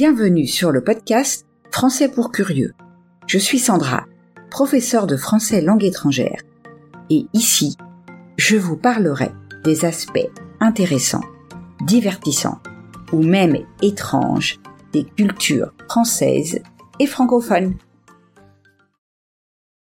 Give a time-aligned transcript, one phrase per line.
[0.00, 2.72] Bienvenue sur le podcast Français pour curieux.
[3.26, 4.06] Je suis Sandra,
[4.48, 6.40] professeure de français langue étrangère.
[7.10, 7.76] Et ici,
[8.36, 9.32] je vous parlerai
[9.64, 10.30] des aspects
[10.60, 11.24] intéressants,
[11.84, 12.60] divertissants
[13.12, 14.60] ou même étranges
[14.92, 16.60] des cultures françaises
[17.00, 17.76] et francophones.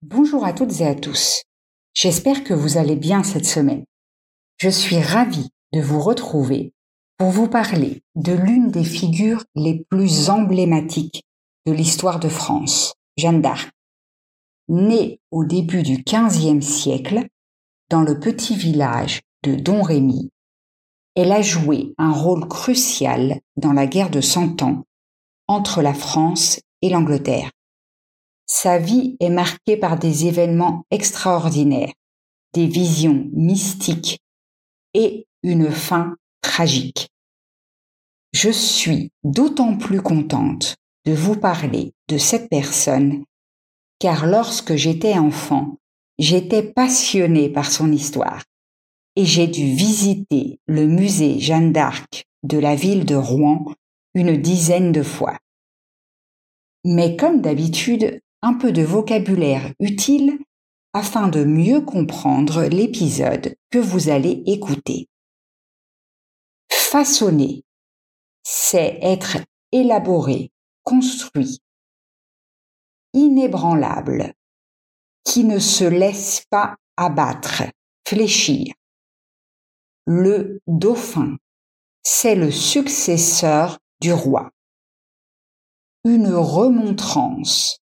[0.01, 1.43] Bonjour à toutes et à tous.
[1.93, 3.85] J'espère que vous allez bien cette semaine.
[4.57, 6.73] Je suis ravie de vous retrouver
[7.21, 11.23] pour vous parler de l'une des figures les plus emblématiques
[11.67, 13.71] de l'histoire de France, Jeanne d'Arc.
[14.69, 17.27] Née au début du XVe siècle,
[17.91, 20.31] dans le petit village de Domrémy,
[21.15, 24.85] elle a joué un rôle crucial dans la guerre de Cent Ans
[25.47, 27.51] entre la France et l'Angleterre.
[28.47, 31.93] Sa vie est marquée par des événements extraordinaires,
[32.55, 34.21] des visions mystiques
[34.95, 37.09] et une fin tragique.
[38.33, 43.25] Je suis d'autant plus contente de vous parler de cette personne
[43.99, 45.77] car lorsque j'étais enfant,
[46.19, 48.45] j'étais passionnée par son histoire
[49.17, 53.67] et j'ai dû visiter le musée Jeanne d'Arc de la ville de Rouen
[54.15, 55.39] une dizaine de fois.
[56.85, 60.39] Mais comme d'habitude, un peu de vocabulaire utile
[60.93, 65.07] afin de mieux comprendre l'épisode que vous allez écouter.
[66.93, 67.63] Façonner,
[68.43, 69.37] c'est être
[69.71, 70.51] élaboré,
[70.83, 71.61] construit,
[73.13, 74.35] inébranlable,
[75.23, 77.63] qui ne se laisse pas abattre,
[78.05, 78.75] fléchir.
[80.05, 81.37] Le dauphin,
[82.03, 84.51] c'est le successeur du roi.
[86.05, 87.79] Une remontrance,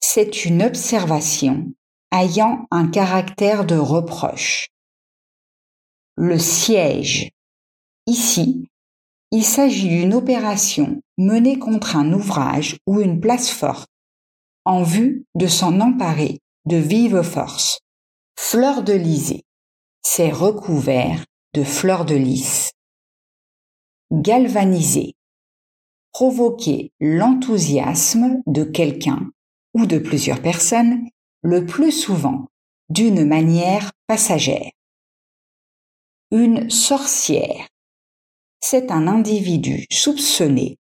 [0.00, 1.72] c'est une observation
[2.12, 4.70] ayant un caractère de reproche.
[6.16, 7.30] Le siège.
[8.10, 8.68] Ici,
[9.30, 13.88] il s'agit d'une opération menée contre un ouvrage ou une place forte
[14.64, 17.78] en vue de s'en emparer de vive force.
[18.36, 19.44] Fleur de lysée.
[20.02, 22.72] C'est recouvert de fleurs de lys.
[24.10, 25.14] Galvaniser.
[26.10, 29.30] Provoquer l'enthousiasme de quelqu'un
[29.72, 31.06] ou de plusieurs personnes
[31.42, 32.48] le plus souvent
[32.88, 34.72] d'une manière passagère.
[36.32, 37.68] Une sorcière,
[38.70, 40.78] c'est un individu soupçonné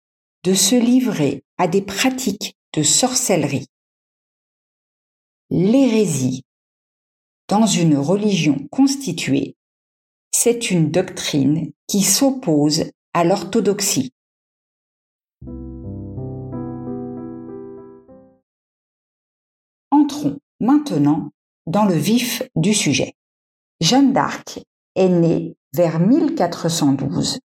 [0.46, 3.68] de se livrer à des pratiques de sorcellerie.
[5.50, 6.46] L'hérésie,
[7.50, 9.58] dans une religion constituée,
[10.32, 14.14] c'est une doctrine qui s'oppose à l'orthodoxie.
[19.92, 21.32] Entrons maintenant
[21.68, 23.14] dans le vif du sujet.
[23.82, 24.62] Jeanne d'Arc
[24.96, 27.40] est née vers 1412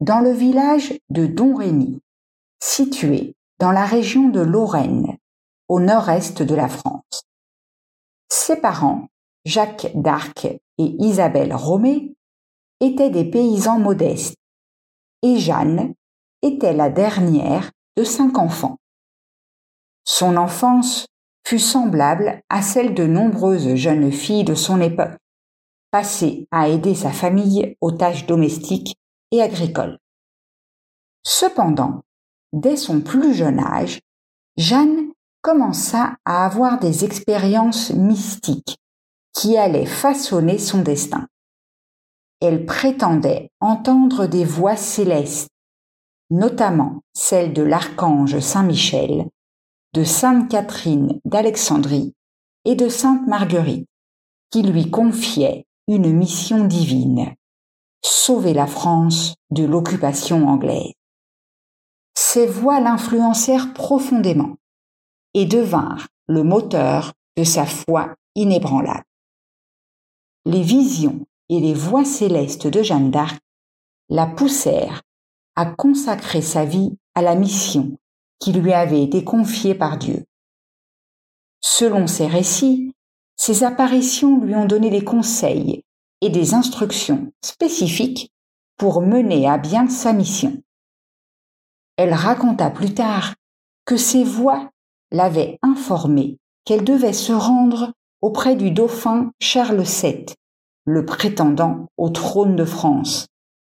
[0.00, 2.00] dans le village de Domrémy,
[2.60, 5.16] situé dans la région de Lorraine,
[5.68, 7.24] au nord-est de la France.
[8.28, 9.08] Ses parents,
[9.44, 12.14] Jacques d'Arc et Isabelle Romé,
[12.80, 14.36] étaient des paysans modestes,
[15.22, 15.94] et Jeanne
[16.42, 18.76] était la dernière de cinq enfants.
[20.04, 21.06] Son enfance
[21.44, 25.16] fut semblable à celle de nombreuses jeunes filles de son époque,
[25.90, 28.94] passées à aider sa famille aux tâches domestiques
[29.30, 29.98] et agricoles.
[31.22, 32.02] Cependant,
[32.52, 34.00] dès son plus jeune âge,
[34.56, 35.12] Jeanne
[35.42, 38.76] commença à avoir des expériences mystiques
[39.32, 41.28] qui allaient façonner son destin.
[42.40, 45.50] Elle prétendait entendre des voix célestes,
[46.30, 49.28] notamment celles de l'archange Saint Michel
[49.94, 52.14] de Sainte Catherine d'Alexandrie
[52.64, 53.88] et de Sainte Marguerite,
[54.50, 57.34] qui lui confiaient une mission divine,
[58.02, 60.92] sauver la France de l'occupation anglaise.
[62.14, 64.56] Ces voix l'influencèrent profondément
[65.34, 69.04] et devinrent le moteur de sa foi inébranlable.
[70.44, 73.38] Les visions et les voix célestes de Jeanne d'Arc
[74.08, 75.02] la poussèrent
[75.56, 77.96] à consacrer sa vie à la mission
[78.38, 80.24] qui lui avait été confié par Dieu.
[81.60, 82.92] Selon ses récits,
[83.36, 85.82] ces apparitions lui ont donné des conseils
[86.20, 88.32] et des instructions spécifiques
[88.76, 90.62] pour mener à bien sa mission.
[91.96, 93.34] Elle raconta plus tard
[93.84, 94.70] que ses voix
[95.10, 100.26] l'avaient informée qu'elle devait se rendre auprès du dauphin Charles VII,
[100.84, 103.26] le prétendant au trône de France,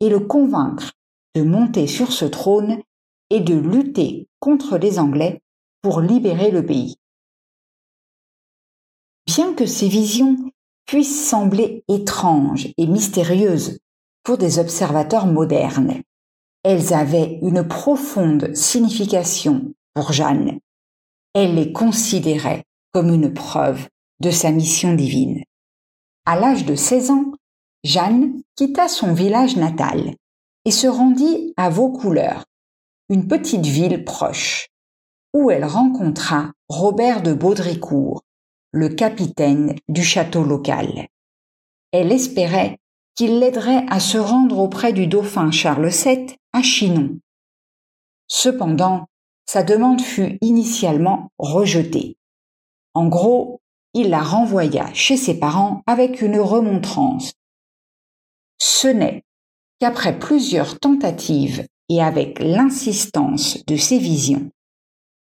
[0.01, 0.93] et le convaincre
[1.35, 2.81] de monter sur ce trône
[3.31, 5.41] et de lutter contre les Anglais
[5.83, 6.97] pour libérer le pays.
[9.27, 10.37] Bien que ces visions
[10.89, 13.79] puissent sembler étranges et mystérieuses
[14.25, 16.03] pour des observateurs modernes,
[16.65, 20.59] Elles avaient une profonde signification pour Jeanne.
[21.35, 23.87] Elle les considérait comme une preuve
[24.21, 25.45] de sa mission divine.
[26.27, 27.33] À l'âge de 16 ans,
[27.85, 30.15] Jeanne quitta son village natal
[30.65, 32.45] et se rendit à Vaucouleurs,
[33.09, 34.69] une petite ville proche,
[35.33, 38.23] où elle rencontra Robert de Baudricourt,
[38.73, 41.09] le capitaine du château local.
[41.93, 42.79] Elle espérait
[43.15, 47.19] qu'il l'aiderait à se rendre auprès du dauphin Charles VII à Chinon.
[48.27, 49.07] Cependant,
[49.47, 52.17] sa demande fut initialement rejetée.
[52.95, 53.61] En gros,
[53.95, 57.33] il la renvoya chez ses parents avec une remontrance.
[58.59, 59.25] Ce n'est
[59.81, 64.51] qu'après plusieurs tentatives et avec l'insistance de ses visions,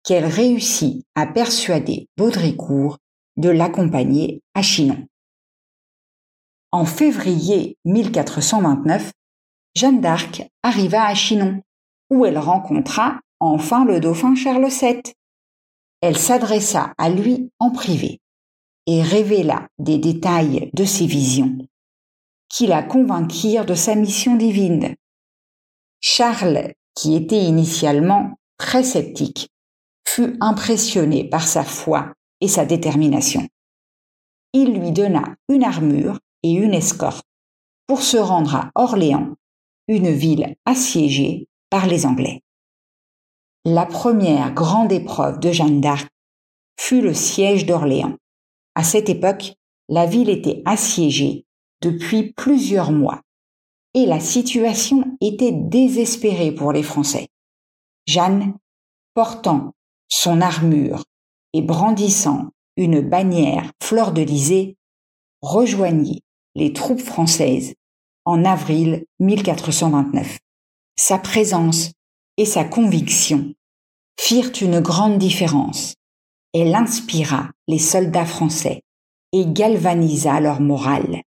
[0.03, 2.99] qu'elle réussit à persuader Baudricourt
[3.37, 5.07] de l'accompagner à Chinon.
[6.73, 9.13] En février 1429,
[9.75, 11.63] Jeanne d'Arc arriva à Chinon,
[12.11, 15.03] où elle rencontra enfin le dauphin Charles VII.
[16.01, 18.21] Elle s'adressa à lui en privé
[18.87, 21.57] et révéla des détails de ses visions
[22.55, 24.95] qui la convainquirent de sa mission divine.
[26.01, 29.49] Charles, qui était initialement très sceptique,
[30.07, 32.13] fut impressionné par sa foi
[32.49, 33.47] sa détermination.
[34.53, 37.25] Il lui donna une armure et une escorte
[37.87, 39.35] pour se rendre à Orléans,
[39.89, 42.43] une ville assiégée par les Anglais.
[43.65, 46.09] La première grande épreuve de Jeanne d'Arc
[46.79, 48.17] fut le siège d'Orléans.
[48.75, 49.55] À cette époque,
[49.89, 51.47] la ville était assiégée
[51.81, 53.21] depuis plusieurs mois
[53.95, 57.29] et la situation était désespérée pour les Français.
[58.07, 58.55] Jeanne,
[59.15, 59.73] portant
[60.09, 61.05] son armure
[61.55, 64.27] et brandissant une bannière fleur de
[65.41, 66.23] rejoignit
[66.57, 67.75] les troupes françaises
[68.25, 70.39] en avril 1429.
[70.97, 71.93] Sa présence
[72.37, 73.55] et sa conviction
[74.19, 75.95] firent une grande différence.
[76.53, 78.83] Elle inspira les soldats français
[79.33, 81.23] et galvanisa leur morale.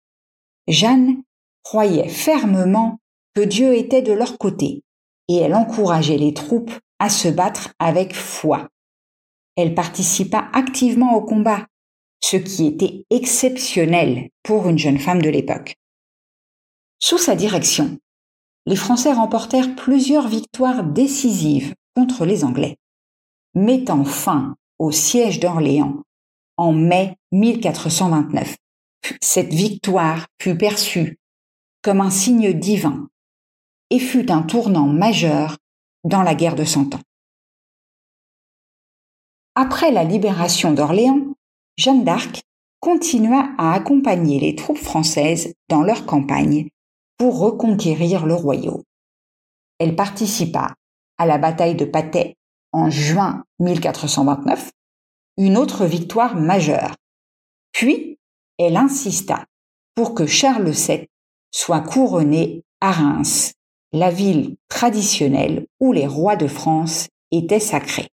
[0.66, 1.22] Jeanne
[1.62, 2.98] croyait fermement
[3.34, 4.82] que Dieu était de leur côté
[5.28, 8.68] et elle encourageait les troupes à se battre avec foi.
[9.56, 11.66] Elle participa activement au combat,
[12.20, 15.76] ce qui était exceptionnel pour une jeune femme de l'époque.
[16.98, 17.98] Sous sa direction,
[18.66, 22.76] les Français remportèrent plusieurs victoires décisives contre les Anglais,
[23.54, 26.02] mettant fin au siège d'Orléans
[26.56, 28.56] en mai 1429.
[29.20, 31.18] Cette victoire fut perçue
[31.82, 33.08] comme un signe divin
[33.90, 35.58] et fut un tournant majeur
[36.04, 37.00] dans la guerre de Cent Ans.
[39.58, 41.34] Après la libération d'Orléans,
[41.78, 42.42] Jeanne d'Arc
[42.80, 46.68] continua à accompagner les troupes françaises dans leur campagne
[47.16, 48.82] pour reconquérir le royaume.
[49.78, 50.74] Elle participa
[51.16, 52.36] à la bataille de Patay
[52.72, 54.72] en juin 1429,
[55.38, 56.94] une autre victoire majeure.
[57.72, 58.18] Puis,
[58.58, 59.46] elle insista
[59.94, 61.06] pour que Charles VII
[61.50, 63.54] soit couronné à Reims,
[63.92, 68.10] la ville traditionnelle où les rois de France étaient sacrés.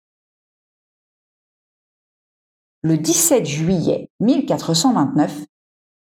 [2.84, 5.44] Le 17 juillet 1429,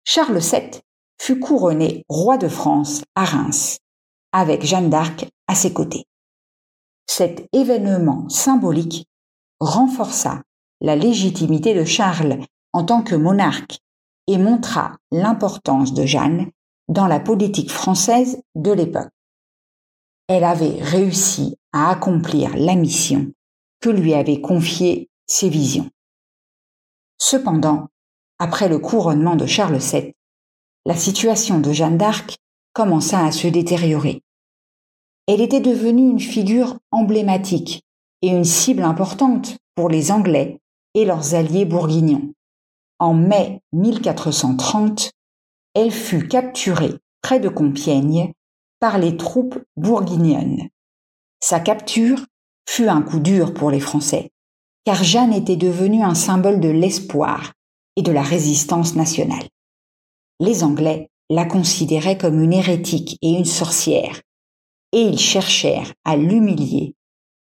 [0.02, 0.80] Charles VII
[1.20, 3.80] fut couronné roi de France à Reims,
[4.32, 6.06] avec Jeanne d'Arc à ses côtés.
[7.06, 9.06] Cet événement symbolique
[9.60, 10.40] renforça
[10.80, 12.38] la légitimité de Charles
[12.72, 13.80] en tant que monarque
[14.26, 16.50] et montra l'importance de Jeanne
[16.88, 19.12] dans la politique française de l'époque.
[20.28, 23.30] Elle avait réussi à accomplir la mission
[23.80, 25.90] que lui avaient confiée ses visions.
[27.22, 27.88] Cependant,
[28.38, 30.14] après le couronnement de Charles VII,
[30.86, 32.38] la situation de Jeanne d'Arc
[32.72, 34.22] commença à se détériorer.
[35.28, 37.84] Elle était devenue une figure emblématique
[38.22, 40.60] et une cible importante pour les Anglais
[40.94, 42.32] et leurs alliés bourguignons.
[42.98, 45.12] En mai 1430,
[45.74, 48.32] elle fut capturée près de Compiègne
[48.80, 50.68] par les troupes bourguignonnes.
[51.38, 52.24] Sa capture
[52.66, 54.30] fut un coup dur pour les Français,
[54.84, 57.52] car Jeanne était devenue un symbole de l'espoir
[57.96, 59.46] et de la résistance nationale
[60.40, 64.20] les Anglais la considéraient comme une hérétique et une sorcière,
[64.92, 66.96] et ils cherchèrent à l'humilier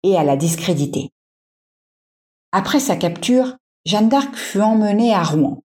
[0.04, 1.12] et à la discréditer.
[2.52, 5.64] Après sa capture, Jeanne d'Arc fut emmenée à Rouen,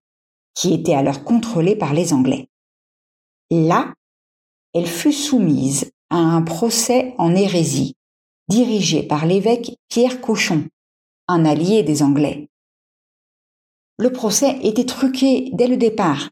[0.54, 2.48] qui était alors contrôlée par les Anglais.
[3.50, 3.92] Là,
[4.74, 7.96] elle fut soumise à un procès en hérésie,
[8.48, 10.68] dirigé par l'évêque Pierre Cochon,
[11.32, 12.48] un allié des Anglais.
[13.98, 16.30] Le procès était truqué dès le départ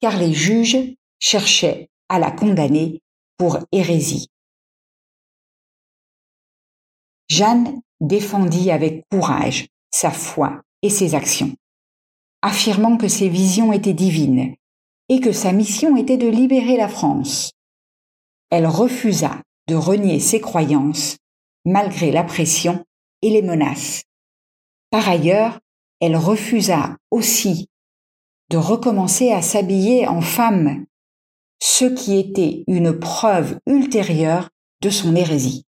[0.00, 0.78] car les juges
[1.20, 3.00] cherchaient à la condamner
[3.38, 4.26] pour hérésie.
[7.28, 11.54] Jeanne défendit avec courage sa foi et ses actions,
[12.42, 14.54] affirmant que ses visions étaient divines
[15.08, 17.52] et que sa mission était de libérer la France.
[18.50, 21.16] Elle refusa de renier ses croyances
[21.64, 22.84] malgré la pression
[23.22, 24.02] et les menaces.
[24.92, 25.58] Par ailleurs,
[26.00, 27.70] elle refusa aussi
[28.50, 30.84] de recommencer à s'habiller en femme,
[31.62, 34.50] ce qui était une preuve ultérieure
[34.82, 35.64] de son hérésie.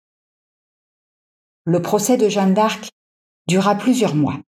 [1.64, 2.91] Le procès de Jeanne d'Arc
[3.47, 4.41] dura plusieurs mois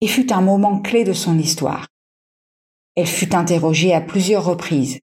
[0.00, 1.88] et fut un moment clé de son histoire.
[2.94, 5.00] Elle fut interrogée à plusieurs reprises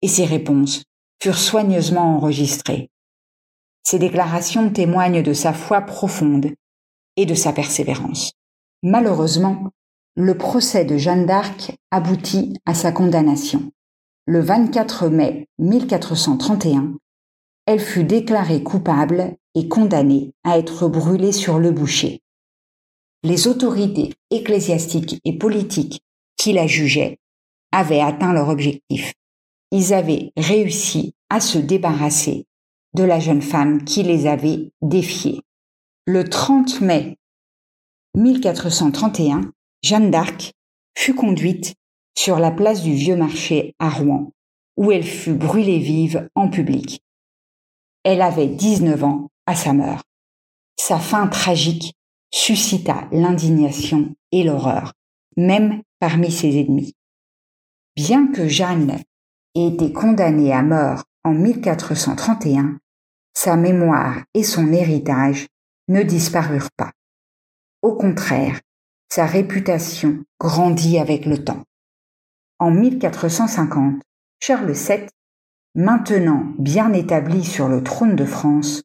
[0.00, 0.84] et ses réponses
[1.22, 2.88] furent soigneusement enregistrées.
[3.82, 6.54] Ses déclarations témoignent de sa foi profonde
[7.16, 8.32] et de sa persévérance.
[8.86, 9.70] Malheureusement,
[10.14, 13.72] le procès de Jeanne d'Arc aboutit à sa condamnation.
[14.26, 16.92] Le 24 mai 1431,
[17.64, 22.20] elle fut déclarée coupable et condamnée à être brûlée sur le bûcher.
[23.22, 26.02] Les autorités ecclésiastiques et politiques
[26.36, 27.18] qui la jugeaient
[27.72, 29.14] avaient atteint leur objectif.
[29.70, 32.44] Ils avaient réussi à se débarrasser
[32.92, 35.40] de la jeune femme qui les avait défiés.
[36.04, 37.16] Le 30 mai
[38.16, 39.52] 1431,
[39.82, 40.52] Jeanne d'Arc
[40.96, 41.74] fut conduite
[42.16, 44.30] sur la place du Vieux Marché à Rouen,
[44.76, 47.00] où elle fut brûlée vive en public.
[48.04, 50.02] Elle avait 19 ans à sa mort.
[50.78, 51.94] Sa fin tragique
[52.32, 54.92] suscita l'indignation et l'horreur,
[55.36, 56.94] même parmi ses ennemis.
[57.96, 59.00] Bien que Jeanne
[59.56, 62.78] ait été condamnée à mort en 1431,
[63.32, 65.48] sa mémoire et son héritage
[65.88, 66.92] ne disparurent pas.
[67.84, 68.62] Au contraire,
[69.10, 71.64] sa réputation grandit avec le temps.
[72.58, 74.00] En 1450,
[74.40, 75.06] Charles VII,
[75.74, 78.84] maintenant bien établi sur le trône de France,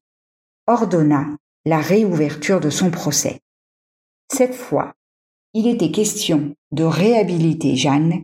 [0.68, 1.28] ordonna
[1.64, 3.40] la réouverture de son procès.
[4.30, 4.92] Cette fois,
[5.54, 8.24] il était question de réhabiliter Jeanne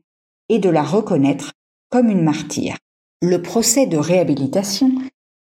[0.50, 1.54] et de la reconnaître
[1.90, 2.76] comme une martyre.
[3.22, 4.92] Le procès de réhabilitation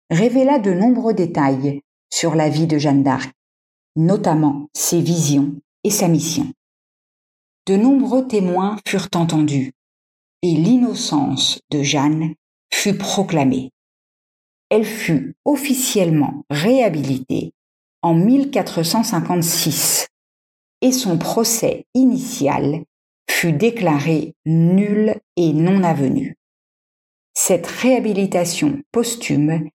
[0.10, 3.36] révéla de nombreux détails sur la vie de Jeanne d'Arc,
[3.96, 6.52] notamment ses visions et sa mission.
[7.66, 9.74] De nombreux témoins furent entendus
[10.42, 12.36] et l'innocence de Jeanne
[12.72, 13.72] fut proclamée.
[14.70, 17.54] Elle fut officiellement réhabilitée
[18.02, 20.08] en 1456
[20.82, 22.84] et son procès initial
[23.30, 26.36] fut déclaré nul et non avenu.
[27.34, 29.70] Cette réhabilitation posthume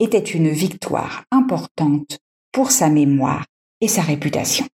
[0.00, 2.18] était une victoire importante
[2.52, 3.44] pour sa mémoire
[3.80, 4.66] et sa réputation.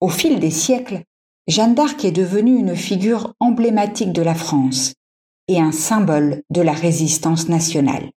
[0.00, 1.02] Au fil des siècles,
[1.46, 4.94] Jeanne d'Arc est devenue une figure emblématique de la France
[5.48, 8.10] et un symbole de la résistance nationale.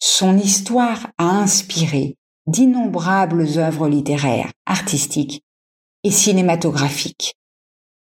[0.00, 5.42] Son histoire a inspiré d'innombrables œuvres littéraires, artistiques
[6.02, 7.36] et cinématographiques.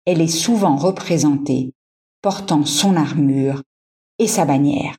[0.07, 1.73] Elle est souvent représentée
[2.23, 3.63] portant son armure
[4.19, 4.97] et sa bannière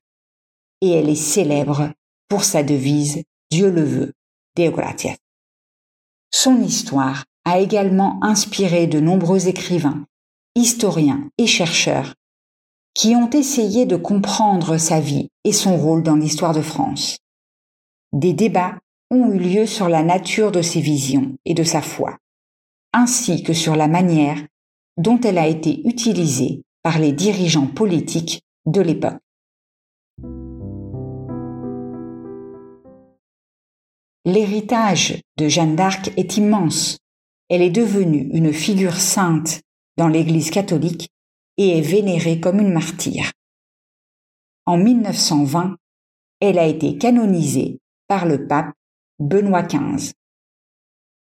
[0.81, 1.91] et elle est célèbre
[2.27, 4.13] pour sa devise Dieu le veut,
[6.31, 10.05] Son histoire a également inspiré de nombreux écrivains,
[10.55, 12.13] historiens et chercheurs
[12.93, 17.17] qui ont essayé de comprendre sa vie et son rôle dans l'histoire de France.
[18.11, 18.77] Des débats
[19.09, 22.17] ont eu lieu sur la nature de ses visions et de sa foi,
[22.91, 24.37] ainsi que sur la manière
[24.97, 29.21] dont elle a été utilisée par les dirigeants politiques de l'époque.
[34.25, 36.97] L'héritage de Jeanne d'Arc est immense.
[37.47, 39.61] Elle est devenue une figure sainte
[39.97, 41.09] dans l'Église catholique
[41.55, 43.31] et est vénérée comme une martyre.
[44.65, 45.77] En 1920,
[46.41, 48.73] elle a été canonisée par le pape
[49.19, 50.11] Benoît XV.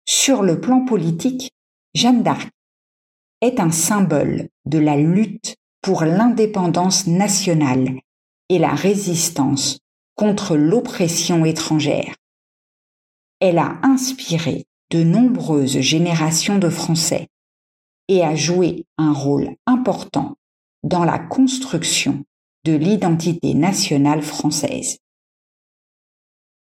[0.07, 1.53] Sur le plan politique,
[1.95, 2.51] Jeanne d'Arc
[3.41, 7.99] est un symbole de la lutte pour l'indépendance nationale
[8.51, 9.79] et la résistance
[10.17, 12.15] contre l'oppression étrangère
[13.41, 17.29] elle a inspiré de nombreuses générations de Français
[18.09, 20.37] et a joué un rôle important
[20.83, 22.25] dans la construction
[22.65, 24.99] de l'identité nationale française.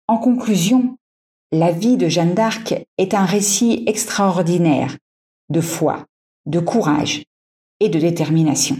[0.06, 0.96] En conclusion,
[1.52, 4.96] la vie de Jeanne d'Arc est un récit extraordinaire
[5.50, 6.06] de foi,
[6.46, 7.24] de courage
[7.80, 8.78] et de détermination.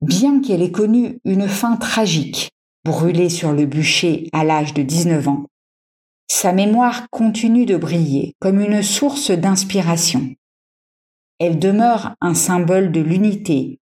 [0.00, 2.50] Bien qu'elle ait connu une fin tragique,
[2.84, 5.46] brûlée sur le bûcher à l'âge de 19 ans,
[6.34, 10.34] sa mémoire continue de briller comme une source d'inspiration.
[11.38, 13.80] Elle demeure un symbole de l'unité,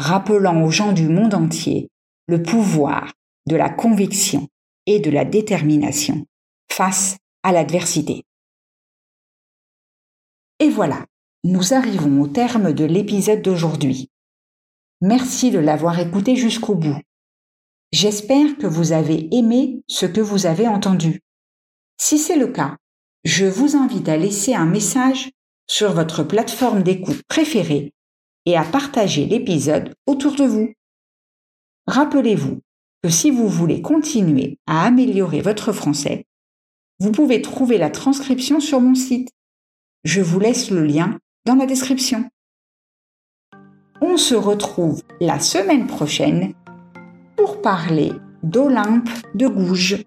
[0.00, 1.90] rappelant aux gens du monde entier
[2.26, 3.12] le pouvoir
[3.46, 4.48] de la conviction
[4.86, 6.26] et de la détermination
[6.72, 8.24] face à l'adversité.
[10.58, 11.06] Et voilà,
[11.44, 14.10] nous arrivons au terme de l'épisode d'aujourd'hui.
[15.02, 17.00] Merci de l'avoir écouté jusqu'au bout.
[17.92, 21.20] J'espère que vous avez aimé ce que vous avez entendu.
[22.04, 22.78] Si c'est le cas,
[23.22, 25.30] je vous invite à laisser un message
[25.68, 27.92] sur votre plateforme d'écoute préférée
[28.44, 30.72] et à partager l'épisode autour de vous.
[31.86, 32.58] Rappelez-vous
[33.04, 36.26] que si vous voulez continuer à améliorer votre français,
[36.98, 39.28] vous pouvez trouver la transcription sur mon site.
[40.02, 42.28] Je vous laisse le lien dans la description.
[44.00, 46.52] On se retrouve la semaine prochaine
[47.36, 48.10] pour parler
[48.42, 50.04] d'Olympe de Gouges.